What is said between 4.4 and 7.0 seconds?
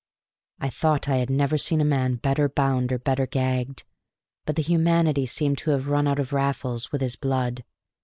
But the humanity seemed to have run out of Raffles